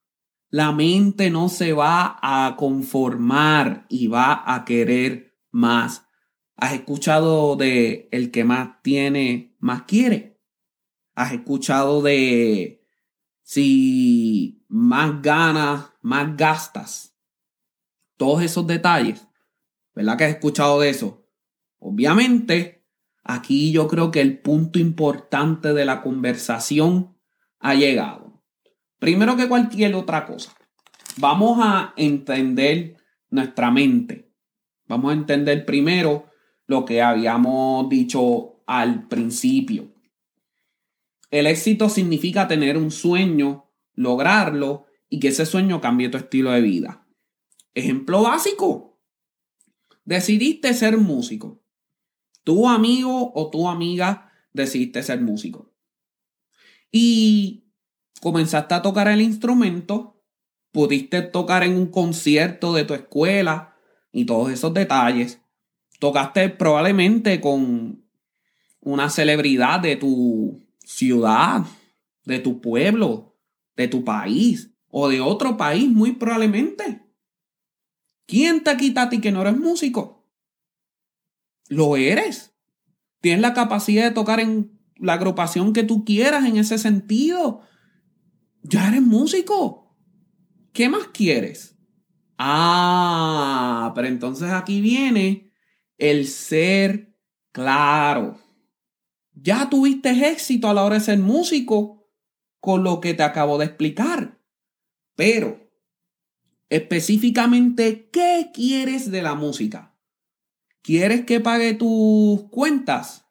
la 0.49 0.71
mente 0.71 1.29
no 1.29 1.49
se 1.49 1.73
va 1.73 2.17
a 2.21 2.55
conformar 2.55 3.85
y 3.89 4.07
va 4.07 4.43
a 4.53 4.65
querer 4.65 5.37
más. 5.51 6.07
¿Has 6.55 6.73
escuchado 6.73 7.55
de 7.55 8.07
el 8.11 8.31
que 8.31 8.43
más 8.45 8.81
tiene, 8.81 9.55
más 9.59 9.83
quiere? 9.83 10.41
¿Has 11.13 11.33
escuchado 11.33 12.01
de 12.01 12.85
si 13.45 14.65
más 14.67 15.21
ganas, 15.21 15.91
más 16.01 16.35
gastas. 16.35 17.15
Todos 18.17 18.41
esos 18.41 18.65
detalles. 18.65 19.27
¿Verdad 19.93 20.17
que 20.17 20.23
has 20.25 20.31
escuchado 20.31 20.79
de 20.81 20.89
eso? 20.89 21.29
Obviamente, 21.77 22.87
aquí 23.23 23.71
yo 23.71 23.87
creo 23.87 24.09
que 24.09 24.21
el 24.21 24.39
punto 24.39 24.79
importante 24.79 25.73
de 25.73 25.85
la 25.85 26.01
conversación 26.01 27.14
ha 27.65 27.73
llegado. 27.73 28.43
Primero 28.99 29.35
que 29.35 29.47
cualquier 29.47 29.95
otra 29.95 30.27
cosa, 30.27 30.55
vamos 31.17 31.57
a 31.59 31.95
entender 31.97 32.97
nuestra 33.31 33.71
mente. 33.71 34.31
Vamos 34.87 35.09
a 35.09 35.15
entender 35.15 35.65
primero 35.65 36.27
lo 36.67 36.85
que 36.85 37.01
habíamos 37.01 37.89
dicho 37.89 38.61
al 38.67 39.07
principio. 39.07 39.91
El 41.31 41.47
éxito 41.47 41.89
significa 41.89 42.47
tener 42.47 42.77
un 42.77 42.91
sueño, 42.91 43.71
lograrlo 43.95 44.85
y 45.09 45.19
que 45.19 45.29
ese 45.29 45.47
sueño 45.47 45.81
cambie 45.81 46.09
tu 46.09 46.17
estilo 46.17 46.51
de 46.51 46.61
vida. 46.61 47.07
Ejemplo 47.73 48.21
básico. 48.21 48.99
Decidiste 50.03 50.71
ser 50.75 50.99
músico. 50.99 51.63
Tu 52.43 52.69
amigo 52.69 53.31
o 53.33 53.49
tu 53.49 53.67
amiga 53.67 54.31
decidiste 54.53 55.01
ser 55.01 55.19
músico. 55.19 55.74
Y 56.91 57.65
comenzaste 58.21 58.73
a 58.73 58.81
tocar 58.81 59.07
el 59.07 59.21
instrumento, 59.21 60.23
pudiste 60.71 61.21
tocar 61.21 61.63
en 61.63 61.77
un 61.77 61.87
concierto 61.87 62.73
de 62.73 62.83
tu 62.85 62.93
escuela 62.93 63.75
y 64.11 64.25
todos 64.25 64.51
esos 64.51 64.73
detalles. 64.73 65.41
Tocaste 65.99 66.49
probablemente 66.49 67.39
con 67.41 68.03
una 68.81 69.09
celebridad 69.09 69.79
de 69.79 69.95
tu 69.95 70.61
ciudad, 70.83 71.65
de 72.23 72.39
tu 72.39 72.61
pueblo, 72.61 73.35
de 73.75 73.87
tu 73.87 74.03
país 74.03 74.71
o 74.89 75.09
de 75.09 75.21
otro 75.21 75.57
país 75.57 75.89
muy 75.89 76.13
probablemente. 76.13 77.01
¿Quién 78.27 78.63
te 78.63 78.75
quita 78.77 79.03
a 79.03 79.09
ti 79.09 79.21
que 79.21 79.31
no 79.31 79.41
eres 79.41 79.57
músico? 79.57 80.27
Lo 81.67 81.97
eres. 81.97 82.53
Tienes 83.21 83.41
la 83.41 83.53
capacidad 83.53 84.03
de 84.03 84.11
tocar 84.11 84.39
en 84.39 84.74
la 84.97 85.13
agrupación 85.13 85.73
que 85.73 85.83
tú 85.83 86.05
quieras 86.05 86.45
en 86.45 86.57
ese 86.57 86.77
sentido. 86.77 87.61
Ya 88.63 88.87
eres 88.87 89.01
músico. 89.01 89.95
¿Qué 90.73 90.89
más 90.89 91.07
quieres? 91.07 91.77
Ah, 92.37 93.93
pero 93.95 94.07
entonces 94.07 94.51
aquí 94.51 94.81
viene 94.81 95.53
el 95.97 96.27
ser 96.27 97.15
claro. 97.51 98.37
ya 99.33 99.69
tuviste 99.69 100.29
éxito 100.29 100.69
a 100.69 100.73
la 100.73 100.83
hora 100.83 100.95
de 100.95 101.01
ser 101.01 101.19
músico 101.19 102.09
con 102.59 102.83
lo 102.83 102.99
que 102.99 103.13
te 103.13 103.23
acabo 103.23 103.57
de 103.57 103.65
explicar. 103.65 104.41
Pero, 105.15 105.69
específicamente, 106.69 108.09
¿qué 108.11 108.51
quieres 108.53 109.11
de 109.11 109.21
la 109.21 109.35
música? 109.35 109.95
¿Quieres 110.81 111.25
que 111.25 111.39
pague 111.39 111.73
tus 111.73 112.49
cuentas? 112.49 113.24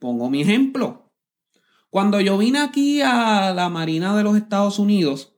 Pongo 0.00 0.30
mi 0.30 0.42
ejemplo. 0.42 1.12
Cuando 1.90 2.20
yo 2.20 2.38
vine 2.38 2.58
aquí 2.58 3.02
a 3.02 3.52
la 3.54 3.68
Marina 3.68 4.16
de 4.16 4.24
los 4.24 4.36
Estados 4.36 4.78
Unidos, 4.78 5.36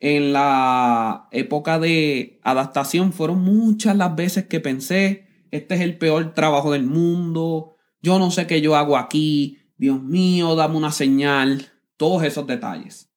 en 0.00 0.32
la 0.32 1.28
época 1.30 1.78
de 1.78 2.40
adaptación, 2.42 3.12
fueron 3.12 3.42
muchas 3.42 3.96
las 3.96 4.14
veces 4.16 4.46
que 4.46 4.60
pensé, 4.60 5.28
este 5.50 5.76
es 5.76 5.82
el 5.82 5.98
peor 5.98 6.34
trabajo 6.34 6.72
del 6.72 6.84
mundo, 6.84 7.76
yo 8.02 8.18
no 8.18 8.30
sé 8.30 8.46
qué 8.46 8.60
yo 8.60 8.74
hago 8.74 8.96
aquí, 8.96 9.58
Dios 9.76 10.02
mío, 10.02 10.56
dame 10.56 10.76
una 10.76 10.90
señal, 10.90 11.70
todos 11.96 12.24
esos 12.24 12.46
detalles. 12.46 13.10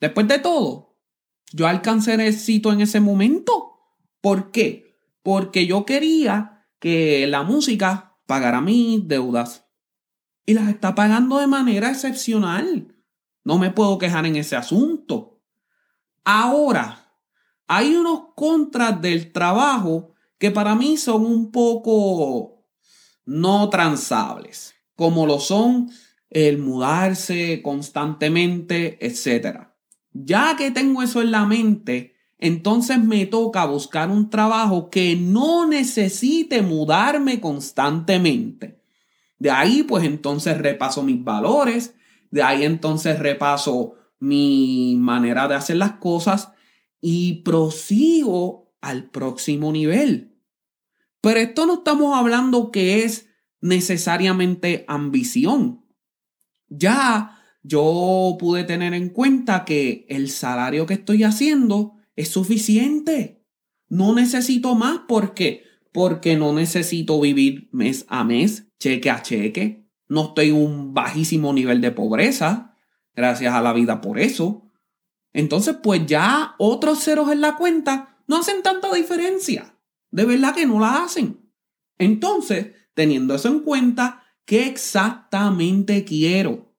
Después 0.00 0.28
de 0.28 0.38
todo, 0.38 0.98
yo 1.52 1.66
alcancé 1.66 2.14
el 2.14 2.20
éxito 2.20 2.72
en 2.72 2.82
ese 2.82 3.00
momento. 3.00 3.72
¿Por 4.20 4.50
qué? 4.50 4.96
Porque 5.22 5.66
yo 5.66 5.86
quería 5.86 6.66
que 6.78 7.26
la 7.26 7.42
música 7.42 8.18
pagara 8.26 8.60
mis 8.60 9.06
deudas. 9.08 9.67
Y 10.48 10.54
las 10.54 10.70
está 10.70 10.94
pagando 10.94 11.40
de 11.40 11.46
manera 11.46 11.90
excepcional. 11.90 12.96
No 13.44 13.58
me 13.58 13.70
puedo 13.70 13.98
quejar 13.98 14.24
en 14.24 14.36
ese 14.36 14.56
asunto. 14.56 15.42
Ahora, 16.24 17.12
hay 17.66 17.94
unos 17.94 18.28
contras 18.34 18.98
del 19.02 19.30
trabajo 19.30 20.14
que 20.38 20.50
para 20.50 20.74
mí 20.74 20.96
son 20.96 21.26
un 21.26 21.52
poco 21.52 22.64
no 23.26 23.68
transables, 23.68 24.74
como 24.94 25.26
lo 25.26 25.38
son 25.38 25.90
el 26.30 26.56
mudarse 26.56 27.60
constantemente, 27.60 28.96
etc. 29.06 29.68
Ya 30.14 30.56
que 30.56 30.70
tengo 30.70 31.02
eso 31.02 31.20
en 31.20 31.30
la 31.30 31.44
mente, 31.44 32.14
entonces 32.38 32.98
me 32.98 33.26
toca 33.26 33.66
buscar 33.66 34.10
un 34.10 34.30
trabajo 34.30 34.88
que 34.88 35.14
no 35.14 35.66
necesite 35.66 36.62
mudarme 36.62 37.38
constantemente. 37.38 38.77
De 39.38 39.50
ahí 39.50 39.82
pues 39.82 40.04
entonces 40.04 40.58
repaso 40.58 41.02
mis 41.02 41.22
valores, 41.22 41.94
de 42.30 42.42
ahí 42.42 42.64
entonces 42.64 43.18
repaso 43.18 43.94
mi 44.20 44.96
manera 44.98 45.48
de 45.48 45.54
hacer 45.54 45.76
las 45.76 45.92
cosas 45.92 46.50
y 47.00 47.42
prosigo 47.42 48.72
al 48.80 49.10
próximo 49.10 49.72
nivel. 49.72 50.36
Pero 51.20 51.40
esto 51.40 51.66
no 51.66 51.74
estamos 51.74 52.16
hablando 52.16 52.70
que 52.70 53.04
es 53.04 53.28
necesariamente 53.60 54.84
ambición. 54.88 55.84
Ya 56.68 57.38
yo 57.62 58.36
pude 58.38 58.64
tener 58.64 58.94
en 58.94 59.10
cuenta 59.10 59.64
que 59.64 60.06
el 60.08 60.30
salario 60.30 60.86
que 60.86 60.94
estoy 60.94 61.24
haciendo 61.24 61.94
es 62.16 62.28
suficiente. 62.28 63.44
No 63.88 64.14
necesito 64.14 64.74
más. 64.74 65.00
¿Por 65.08 65.34
qué? 65.34 65.64
Porque 65.92 66.36
no 66.36 66.52
necesito 66.52 67.20
vivir 67.20 67.68
mes 67.72 68.04
a 68.08 68.22
mes, 68.24 68.67
cheque 68.78 69.10
a 69.10 69.22
cheque. 69.22 69.88
No 70.08 70.26
estoy 70.28 70.48
en 70.48 70.56
un 70.56 70.94
bajísimo 70.94 71.52
nivel 71.52 71.80
de 71.80 71.90
pobreza. 71.90 72.76
Gracias 73.14 73.54
a 73.54 73.60
la 73.60 73.72
vida 73.72 74.00
por 74.00 74.18
eso. 74.18 74.70
Entonces, 75.32 75.76
pues 75.82 76.06
ya 76.06 76.54
otros 76.58 77.02
ceros 77.02 77.30
en 77.30 77.40
la 77.40 77.56
cuenta 77.56 78.18
no 78.26 78.38
hacen 78.38 78.62
tanta 78.62 78.92
diferencia. 78.92 79.76
De 80.10 80.24
verdad 80.24 80.54
que 80.54 80.66
no 80.66 80.80
la 80.80 81.02
hacen. 81.02 81.50
Entonces, 81.98 82.72
teniendo 82.94 83.34
eso 83.34 83.48
en 83.48 83.60
cuenta, 83.60 84.24
¿qué 84.44 84.66
exactamente 84.66 86.04
quiero? 86.04 86.74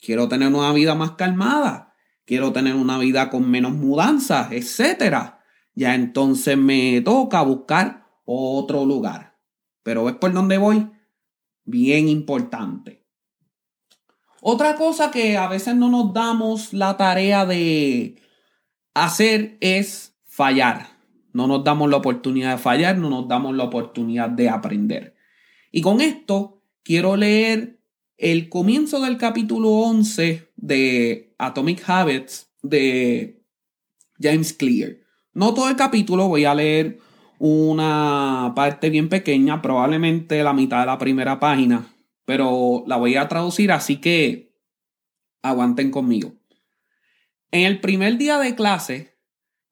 Quiero 0.00 0.28
tener 0.28 0.48
una 0.48 0.72
vida 0.72 0.94
más 0.94 1.12
calmada. 1.12 1.94
Quiero 2.24 2.52
tener 2.52 2.74
una 2.74 2.98
vida 2.98 3.30
con 3.30 3.50
menos 3.50 3.72
mudanzas, 3.72 4.52
etc. 4.52 5.32
Ya 5.74 5.94
entonces 5.94 6.58
me 6.58 7.00
toca 7.00 7.40
buscar 7.42 8.06
otro 8.24 8.84
lugar. 8.84 9.38
Pero 9.82 10.04
¿ves 10.04 10.16
por 10.16 10.32
dónde 10.32 10.58
voy? 10.58 10.90
Bien 11.68 12.08
importante. 12.08 13.04
Otra 14.40 14.74
cosa 14.76 15.10
que 15.10 15.36
a 15.36 15.48
veces 15.48 15.76
no 15.76 15.90
nos 15.90 16.14
damos 16.14 16.72
la 16.72 16.96
tarea 16.96 17.44
de 17.44 18.16
hacer 18.94 19.58
es 19.60 20.16
fallar. 20.24 20.88
No 21.34 21.46
nos 21.46 21.62
damos 21.64 21.90
la 21.90 21.98
oportunidad 21.98 22.52
de 22.52 22.62
fallar, 22.62 22.96
no 22.96 23.10
nos 23.10 23.28
damos 23.28 23.54
la 23.54 23.64
oportunidad 23.64 24.30
de 24.30 24.48
aprender. 24.48 25.14
Y 25.70 25.82
con 25.82 26.00
esto 26.00 26.62
quiero 26.82 27.16
leer 27.16 27.82
el 28.16 28.48
comienzo 28.48 29.02
del 29.02 29.18
capítulo 29.18 29.68
11 29.68 30.48
de 30.56 31.34
Atomic 31.36 31.86
Habits 31.86 32.50
de 32.62 33.42
James 34.18 34.54
Clear. 34.54 34.96
No 35.34 35.52
todo 35.52 35.68
el 35.68 35.76
capítulo, 35.76 36.28
voy 36.28 36.46
a 36.46 36.54
leer 36.54 36.98
una 37.38 38.52
parte 38.54 38.90
bien 38.90 39.08
pequeña, 39.08 39.62
probablemente 39.62 40.42
la 40.42 40.52
mitad 40.52 40.80
de 40.80 40.86
la 40.86 40.98
primera 40.98 41.38
página, 41.40 41.94
pero 42.24 42.84
la 42.86 42.96
voy 42.96 43.16
a 43.16 43.28
traducir, 43.28 43.72
así 43.72 43.96
que 43.96 44.54
aguanten 45.42 45.90
conmigo. 45.90 46.34
En 47.50 47.64
el 47.64 47.80
primer 47.80 48.18
día 48.18 48.38
de 48.38 48.54
clase, 48.54 49.16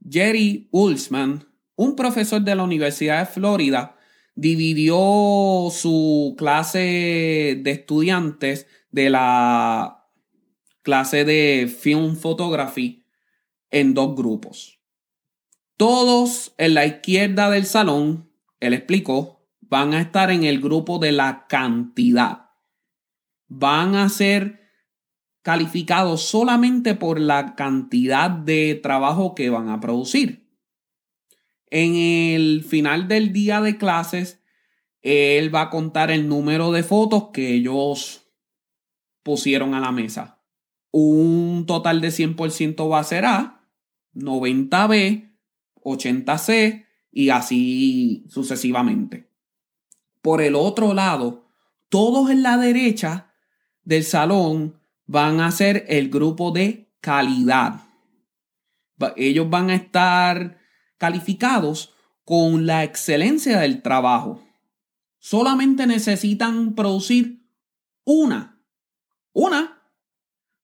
Jerry 0.08 0.68
Ulsman 0.70 1.46
un 1.76 1.94
profesor 1.94 2.40
de 2.40 2.54
la 2.54 2.64
Universidad 2.64 3.20
de 3.20 3.26
Florida 3.26 3.96
dividió 4.34 5.68
su 5.70 6.34
clase 6.36 7.60
de 7.62 7.70
estudiantes 7.70 8.66
de 8.90 9.10
la 9.10 10.08
clase 10.82 11.24
de 11.24 11.68
Film 11.68 12.16
Photography 12.16 13.04
en 13.70 13.92
dos 13.92 14.16
grupos. 14.16 14.75
Todos 15.76 16.54
en 16.56 16.74
la 16.74 16.86
izquierda 16.86 17.50
del 17.50 17.66
salón, 17.66 18.30
él 18.60 18.72
explicó, 18.72 19.46
van 19.60 19.92
a 19.92 20.00
estar 20.00 20.30
en 20.30 20.44
el 20.44 20.60
grupo 20.60 20.98
de 20.98 21.12
la 21.12 21.46
cantidad. 21.48 22.50
Van 23.48 23.94
a 23.94 24.08
ser 24.08 24.66
calificados 25.42 26.22
solamente 26.22 26.94
por 26.94 27.20
la 27.20 27.54
cantidad 27.54 28.30
de 28.30 28.74
trabajo 28.82 29.34
que 29.34 29.50
van 29.50 29.68
a 29.68 29.80
producir. 29.80 30.50
En 31.68 31.94
el 31.94 32.64
final 32.64 33.06
del 33.06 33.32
día 33.32 33.60
de 33.60 33.76
clases, 33.76 34.42
él 35.02 35.54
va 35.54 35.62
a 35.62 35.70
contar 35.70 36.10
el 36.10 36.26
número 36.26 36.72
de 36.72 36.82
fotos 36.82 37.28
que 37.32 37.54
ellos 37.54 38.28
pusieron 39.22 39.74
a 39.74 39.80
la 39.80 39.92
mesa. 39.92 40.42
Un 40.90 41.64
total 41.66 42.00
de 42.00 42.08
100% 42.08 42.90
va 42.90 43.00
a 43.00 43.04
ser 43.04 43.26
A, 43.26 43.68
90B, 44.14 45.35
80C 45.86 46.86
y 47.12 47.30
así 47.30 48.26
sucesivamente. 48.28 49.30
Por 50.20 50.42
el 50.42 50.54
otro 50.54 50.92
lado, 50.92 51.46
todos 51.88 52.30
en 52.30 52.42
la 52.42 52.58
derecha 52.58 53.32
del 53.84 54.04
salón 54.04 54.80
van 55.06 55.40
a 55.40 55.50
ser 55.52 55.84
el 55.88 56.10
grupo 56.10 56.50
de 56.50 56.92
calidad. 57.00 57.84
Ellos 59.16 59.48
van 59.48 59.70
a 59.70 59.76
estar 59.76 60.58
calificados 60.98 61.94
con 62.24 62.66
la 62.66 62.82
excelencia 62.82 63.60
del 63.60 63.82
trabajo. 63.82 64.42
Solamente 65.18 65.86
necesitan 65.86 66.74
producir 66.74 67.48
una. 68.04 68.60
Una. 69.32 69.82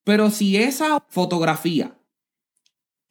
Pero 0.02 0.30
si 0.30 0.56
esa 0.56 1.04
fotografía 1.08 1.96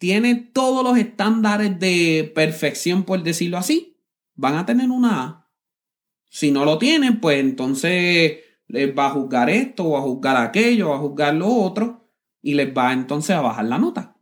tiene 0.01 0.33
todos 0.33 0.83
los 0.83 0.97
estándares 0.97 1.79
de 1.79 2.31
perfección, 2.33 3.03
por 3.03 3.21
decirlo 3.21 3.59
así, 3.59 3.99
van 4.33 4.55
a 4.55 4.65
tener 4.65 4.89
una 4.89 5.21
A. 5.21 5.51
Si 6.27 6.49
no 6.49 6.65
lo 6.65 6.79
tienen, 6.79 7.21
pues 7.21 7.39
entonces 7.39 8.39
les 8.65 8.97
va 8.97 9.05
a 9.05 9.09
juzgar 9.11 9.51
esto, 9.51 9.83
o 9.83 9.97
a 9.97 10.01
juzgar 10.01 10.37
aquello, 10.37 10.89
o 10.89 10.93
a 10.95 10.97
juzgar 10.97 11.35
lo 11.35 11.47
otro, 11.49 12.09
y 12.41 12.55
les 12.55 12.75
va 12.75 12.93
entonces 12.93 13.35
a 13.35 13.41
bajar 13.41 13.65
la 13.65 13.77
nota. 13.77 14.17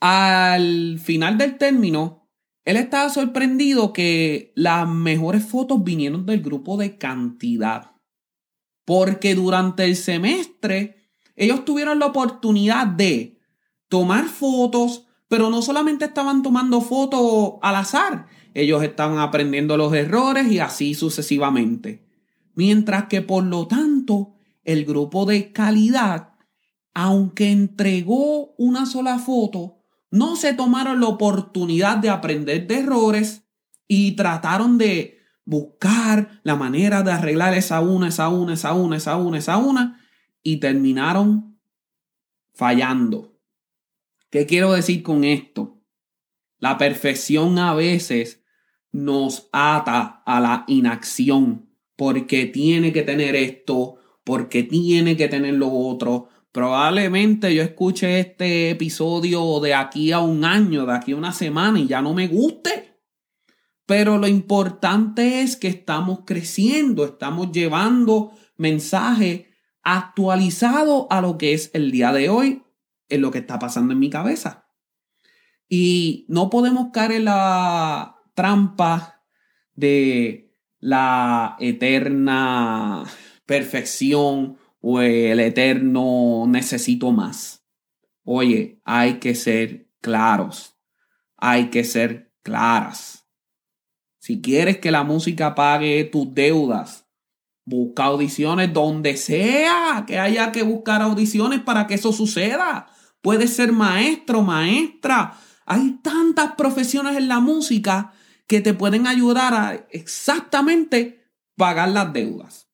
Al 0.00 0.98
final 0.98 1.36
del 1.36 1.58
término, 1.58 2.30
él 2.64 2.78
estaba 2.78 3.10
sorprendido 3.10 3.92
que 3.92 4.54
las 4.56 4.88
mejores 4.88 5.44
fotos 5.44 5.84
vinieron 5.84 6.24
del 6.24 6.40
grupo 6.40 6.78
de 6.78 6.96
cantidad. 6.96 7.92
Porque 8.86 9.34
durante 9.34 9.84
el 9.84 9.96
semestre 9.96 11.10
ellos 11.36 11.66
tuvieron 11.66 11.98
la 11.98 12.06
oportunidad 12.06 12.86
de 12.86 13.37
tomar 13.88 14.26
fotos, 14.26 15.06
pero 15.28 15.50
no 15.50 15.62
solamente 15.62 16.06
estaban 16.06 16.42
tomando 16.42 16.80
fotos 16.80 17.54
al 17.62 17.76
azar, 17.76 18.26
ellos 18.54 18.82
estaban 18.82 19.18
aprendiendo 19.18 19.76
los 19.76 19.92
errores 19.94 20.50
y 20.50 20.58
así 20.58 20.94
sucesivamente. 20.94 22.06
Mientras 22.54 23.04
que 23.04 23.22
por 23.22 23.44
lo 23.44 23.66
tanto, 23.66 24.34
el 24.64 24.84
grupo 24.84 25.26
de 25.26 25.52
calidad, 25.52 26.34
aunque 26.92 27.50
entregó 27.50 28.54
una 28.56 28.84
sola 28.84 29.18
foto, 29.18 29.78
no 30.10 30.36
se 30.36 30.54
tomaron 30.54 31.00
la 31.00 31.06
oportunidad 31.06 31.98
de 31.98 32.10
aprender 32.10 32.66
de 32.66 32.80
errores 32.80 33.44
y 33.86 34.12
trataron 34.12 34.78
de 34.78 35.18
buscar 35.44 36.40
la 36.42 36.56
manera 36.56 37.02
de 37.02 37.12
arreglar 37.12 37.54
esa 37.54 37.80
una, 37.80 38.08
esa 38.08 38.28
una, 38.28 38.54
esa 38.54 38.74
una, 38.74 38.96
esa 38.96 39.16
una, 39.16 39.38
esa 39.38 39.56
una, 39.56 40.00
y 40.42 40.58
terminaron 40.58 41.58
fallando. 42.52 43.37
¿Qué 44.30 44.44
quiero 44.44 44.72
decir 44.72 45.02
con 45.02 45.24
esto? 45.24 45.80
La 46.58 46.76
perfección 46.76 47.58
a 47.58 47.74
veces 47.74 48.42
nos 48.92 49.48
ata 49.52 50.22
a 50.26 50.40
la 50.40 50.64
inacción 50.66 51.70
porque 51.96 52.46
tiene 52.46 52.92
que 52.92 53.02
tener 53.02 53.34
esto, 53.34 53.96
porque 54.24 54.62
tiene 54.62 55.16
que 55.16 55.28
tener 55.28 55.54
lo 55.54 55.72
otro. 55.72 56.28
Probablemente 56.52 57.54
yo 57.54 57.62
escuche 57.62 58.20
este 58.20 58.70
episodio 58.70 59.60
de 59.60 59.74
aquí 59.74 60.12
a 60.12 60.18
un 60.18 60.44
año, 60.44 60.84
de 60.84 60.92
aquí 60.92 61.12
a 61.12 61.16
una 61.16 61.32
semana 61.32 61.80
y 61.80 61.86
ya 61.86 62.02
no 62.02 62.12
me 62.12 62.28
guste. 62.28 63.00
Pero 63.86 64.18
lo 64.18 64.28
importante 64.28 65.40
es 65.40 65.56
que 65.56 65.68
estamos 65.68 66.20
creciendo, 66.26 67.06
estamos 67.06 67.50
llevando 67.52 68.32
mensaje 68.58 69.48
actualizado 69.82 71.06
a 71.10 71.22
lo 71.22 71.38
que 71.38 71.54
es 71.54 71.70
el 71.72 71.90
día 71.90 72.12
de 72.12 72.28
hoy, 72.28 72.62
en 73.08 73.20
lo 73.20 73.30
que 73.30 73.38
está 73.38 73.58
pasando 73.58 73.92
en 73.92 73.98
mi 73.98 74.10
cabeza. 74.10 74.66
Y 75.68 76.24
no 76.28 76.50
podemos 76.50 76.90
caer 76.92 77.12
en 77.12 77.24
la 77.26 78.16
trampa 78.34 79.24
de 79.74 80.54
la 80.80 81.56
eterna 81.60 83.04
perfección 83.46 84.58
o 84.80 85.00
el 85.00 85.40
eterno 85.40 86.44
necesito 86.46 87.12
más. 87.12 87.64
Oye, 88.24 88.80
hay 88.84 89.14
que 89.14 89.34
ser 89.34 89.88
claros, 90.00 90.76
hay 91.36 91.70
que 91.70 91.84
ser 91.84 92.32
claras. 92.42 93.26
Si 94.18 94.40
quieres 94.40 94.78
que 94.78 94.90
la 94.90 95.04
música 95.04 95.54
pague 95.54 96.04
tus 96.04 96.34
deudas, 96.34 97.07
busca 97.68 98.04
audiciones 98.04 98.72
donde 98.72 99.18
sea 99.18 100.04
que 100.06 100.18
haya 100.18 100.52
que 100.52 100.62
buscar 100.62 101.02
audiciones 101.02 101.60
para 101.60 101.86
que 101.86 101.94
eso 101.94 102.12
suceda. 102.12 102.86
Puedes 103.20 103.54
ser 103.54 103.72
maestro, 103.72 104.42
maestra. 104.42 105.38
Hay 105.66 105.98
tantas 106.02 106.54
profesiones 106.54 107.16
en 107.18 107.28
la 107.28 107.40
música 107.40 108.12
que 108.46 108.62
te 108.62 108.72
pueden 108.72 109.06
ayudar 109.06 109.52
a 109.52 109.86
exactamente 109.90 111.26
pagar 111.56 111.90
las 111.90 112.10
deudas. 112.14 112.68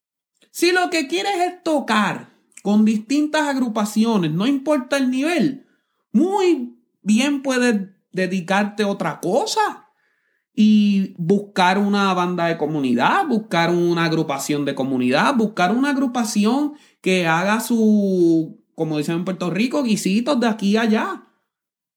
Si 0.53 0.71
lo 0.71 0.91
que 0.91 1.09
quieres 1.09 1.35
es 1.41 1.63
tocar 1.65 2.29
con 2.63 2.85
distintas 2.85 3.49
agrupaciones, 3.49 4.31
no 4.31 4.47
importa 4.47 4.97
el 4.97 5.11
nivel, 5.11 5.67
muy 6.13 6.79
bien 7.03 7.43
puedes 7.43 7.89
dedicarte 8.13 8.85
a 8.85 8.89
otra 8.89 9.19
cosa 9.21 9.84
y 10.55 11.15
buscar 11.19 11.79
una 11.79 12.15
banda 12.15 12.47
de 12.47 12.57
comunidad, 12.57 13.27
buscar 13.27 13.71
una 13.71 14.05
agrupación 14.05 14.65
de 14.65 14.75
comunidad, 14.75 15.35
buscar 15.35 15.75
una 15.75 15.91
agrupación 15.91 16.75
que 17.01 17.27
haga 17.27 17.61
su, 17.61 18.63
como 18.75 18.99
dicen 18.99 19.17
en 19.17 19.25
Puerto 19.25 19.51
Rico, 19.51 19.83
guisitos 19.83 20.39
de 20.39 20.47
aquí 20.47 20.77
a 20.77 20.83
allá. 20.83 21.25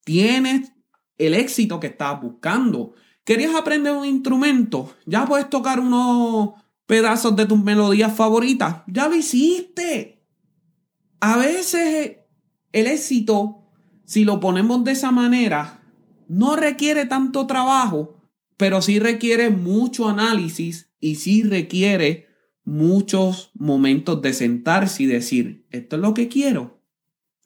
Tienes 0.03 0.73
el 1.17 1.35
éxito 1.35 1.79
que 1.79 1.87
estás 1.87 2.19
buscando. 2.19 2.93
¿Querías 3.23 3.53
aprender 3.53 3.93
un 3.93 4.05
instrumento? 4.05 4.91
Ya 5.05 5.25
puedes 5.25 5.49
tocar 5.49 5.79
unos 5.79 6.53
pedazos 6.87 7.35
de 7.35 7.45
tus 7.45 7.61
melodías 7.61 8.15
favoritas. 8.15 8.77
Ya 8.87 9.07
lo 9.07 9.15
hiciste. 9.15 10.25
A 11.19 11.37
veces 11.37 12.17
el 12.71 12.87
éxito, 12.87 13.65
si 14.05 14.23
lo 14.23 14.39
ponemos 14.39 14.83
de 14.83 14.93
esa 14.93 15.11
manera, 15.11 15.81
no 16.27 16.55
requiere 16.55 17.05
tanto 17.05 17.45
trabajo, 17.47 18.16
pero 18.57 18.81
sí 18.81 18.99
requiere 18.99 19.49
mucho 19.51 20.09
análisis 20.09 20.91
y 20.99 21.15
sí 21.15 21.43
requiere 21.43 22.27
muchos 22.63 23.51
momentos 23.53 24.21
de 24.21 24.33
sentarse 24.33 25.03
y 25.03 25.05
decir, 25.05 25.65
esto 25.69 25.95
es 25.95 26.01
lo 26.01 26.13
que 26.13 26.27
quiero, 26.27 26.81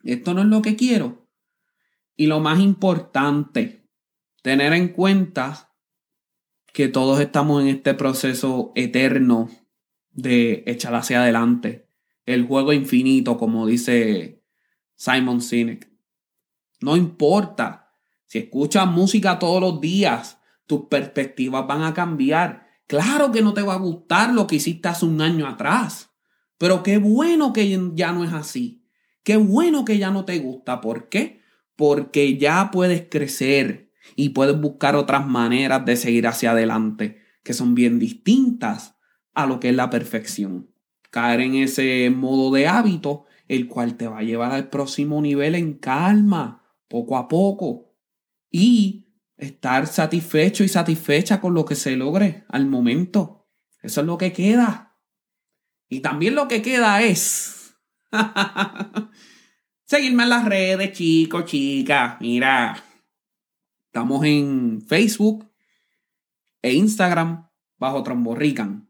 esto 0.03 0.33
no 0.33 0.41
es 0.41 0.47
lo 0.47 0.61
que 0.61 0.75
quiero. 0.75 1.27
Y 2.15 2.27
lo 2.27 2.39
más 2.39 2.59
importante, 2.59 3.85
tener 4.41 4.73
en 4.73 4.89
cuenta 4.89 5.75
que 6.73 6.87
todos 6.87 7.19
estamos 7.19 7.61
en 7.61 7.67
este 7.67 7.93
proceso 7.93 8.71
eterno 8.75 9.49
de 10.11 10.63
echar 10.65 10.95
hacia 10.95 11.21
adelante, 11.21 11.87
el 12.25 12.45
juego 12.45 12.73
infinito, 12.73 13.37
como 13.37 13.67
dice 13.67 14.43
Simon 14.95 15.41
Sinek. 15.41 15.91
No 16.79 16.95
importa 16.95 17.93
si 18.25 18.39
escuchas 18.39 18.87
música 18.87 19.39
todos 19.39 19.61
los 19.61 19.81
días, 19.81 20.40
tus 20.71 20.85
perspectivas 20.85 21.67
van 21.67 21.83
a 21.83 21.93
cambiar. 21.93 22.65
Claro 22.87 23.33
que 23.33 23.41
no 23.41 23.53
te 23.53 23.61
va 23.61 23.73
a 23.73 23.79
gustar 23.79 24.33
lo 24.33 24.47
que 24.47 24.55
hiciste 24.55 24.87
hace 24.87 25.05
un 25.05 25.19
año 25.19 25.45
atrás, 25.45 26.11
pero 26.57 26.81
qué 26.81 26.97
bueno 26.97 27.51
que 27.51 27.77
ya 27.93 28.13
no 28.13 28.23
es 28.23 28.31
así. 28.31 28.87
Qué 29.21 29.35
bueno 29.35 29.83
que 29.83 29.97
ya 29.97 30.11
no 30.11 30.23
te 30.23 30.39
gusta. 30.39 30.79
¿Por 30.79 31.09
qué? 31.09 31.41
Porque 31.75 32.37
ya 32.37 32.71
puedes 32.71 33.05
crecer 33.09 33.91
y 34.15 34.29
puedes 34.29 34.57
buscar 34.61 34.95
otras 34.95 35.27
maneras 35.27 35.83
de 35.83 35.97
seguir 35.97 36.25
hacia 36.25 36.51
adelante 36.51 37.19
que 37.43 37.53
son 37.53 37.75
bien 37.75 37.99
distintas 37.99 38.95
a 39.33 39.47
lo 39.47 39.59
que 39.59 39.71
es 39.71 39.75
la 39.75 39.89
perfección. 39.89 40.71
Caer 41.09 41.41
en 41.41 41.55
ese 41.55 42.09
modo 42.15 42.49
de 42.49 42.65
hábito, 42.65 43.25
el 43.49 43.67
cual 43.67 43.97
te 43.97 44.07
va 44.07 44.19
a 44.19 44.23
llevar 44.23 44.53
al 44.53 44.69
próximo 44.69 45.21
nivel 45.21 45.55
en 45.55 45.73
calma, 45.73 46.63
poco 46.87 47.17
a 47.17 47.27
poco. 47.27 47.93
Y 48.49 49.00
estar 49.41 49.87
satisfecho 49.87 50.63
y 50.63 50.69
satisfecha 50.69 51.41
con 51.41 51.55
lo 51.55 51.65
que 51.65 51.75
se 51.75 51.95
logre 51.97 52.45
al 52.47 52.67
momento. 52.67 53.47
Eso 53.81 54.01
es 54.01 54.07
lo 54.07 54.17
que 54.17 54.31
queda. 54.31 54.95
Y 55.89 55.99
también 56.01 56.35
lo 56.35 56.47
que 56.47 56.61
queda 56.61 57.01
es 57.01 57.75
seguirme 59.85 60.23
en 60.23 60.29
las 60.29 60.45
redes, 60.45 60.93
chicos, 60.93 61.45
chicas. 61.45 62.17
Mira, 62.21 62.81
estamos 63.87 64.23
en 64.25 64.83
Facebook 64.87 65.51
e 66.61 66.73
Instagram 66.73 67.49
bajo 67.79 68.03
Tromborrican. 68.03 68.89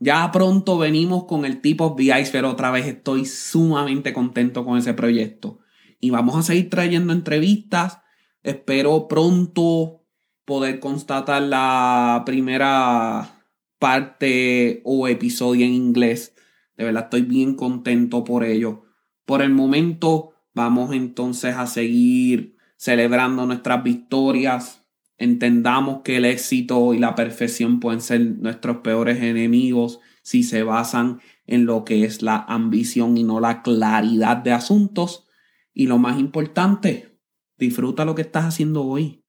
Ya 0.00 0.28
pronto 0.32 0.76
venimos 0.76 1.26
con 1.26 1.44
el 1.44 1.60
tipo 1.60 1.94
the 1.94 2.12
pero 2.32 2.50
otra 2.50 2.72
vez 2.72 2.86
estoy 2.86 3.26
sumamente 3.26 4.12
contento 4.12 4.64
con 4.64 4.76
ese 4.76 4.92
proyecto. 4.92 5.60
Y 6.00 6.10
vamos 6.10 6.34
a 6.34 6.42
seguir 6.42 6.68
trayendo 6.68 7.12
entrevistas 7.12 8.01
Espero 8.42 9.06
pronto 9.06 10.02
poder 10.44 10.80
constatar 10.80 11.42
la 11.42 12.22
primera 12.26 13.46
parte 13.78 14.80
o 14.84 15.06
episodio 15.06 15.64
en 15.64 15.72
inglés. 15.72 16.34
De 16.76 16.84
verdad 16.84 17.04
estoy 17.04 17.22
bien 17.22 17.54
contento 17.54 18.24
por 18.24 18.44
ello. 18.44 18.84
Por 19.24 19.42
el 19.42 19.50
momento 19.50 20.34
vamos 20.54 20.92
entonces 20.92 21.54
a 21.54 21.66
seguir 21.66 22.56
celebrando 22.76 23.46
nuestras 23.46 23.84
victorias. 23.84 24.84
Entendamos 25.18 26.02
que 26.02 26.16
el 26.16 26.24
éxito 26.24 26.94
y 26.94 26.98
la 26.98 27.14
perfección 27.14 27.78
pueden 27.78 28.00
ser 28.00 28.20
nuestros 28.20 28.78
peores 28.78 29.22
enemigos 29.22 30.00
si 30.22 30.42
se 30.42 30.64
basan 30.64 31.20
en 31.46 31.64
lo 31.64 31.84
que 31.84 32.04
es 32.04 32.22
la 32.22 32.36
ambición 32.36 33.16
y 33.16 33.22
no 33.22 33.38
la 33.38 33.62
claridad 33.62 34.38
de 34.38 34.52
asuntos. 34.52 35.28
Y 35.72 35.86
lo 35.86 35.98
más 35.98 36.18
importante, 36.18 37.11
Disfruta 37.58 38.04
lo 38.04 38.14
que 38.14 38.22
estás 38.22 38.44
haciendo 38.44 38.84
hoy. 38.84 39.24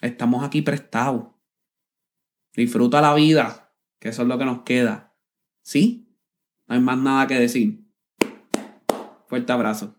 Estamos 0.00 0.44
aquí 0.44 0.62
prestados. 0.62 1.26
Disfruta 2.54 3.00
la 3.00 3.14
vida, 3.14 3.74
que 4.00 4.08
eso 4.08 4.22
es 4.22 4.28
lo 4.28 4.38
que 4.38 4.44
nos 4.44 4.62
queda. 4.62 5.16
¿Sí? 5.62 6.08
No 6.66 6.74
hay 6.74 6.80
más 6.80 6.98
nada 6.98 7.26
que 7.26 7.34
decir. 7.34 7.84
Fuerte 9.26 9.52
abrazo. 9.52 9.97